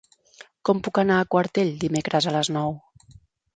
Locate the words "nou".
2.59-2.77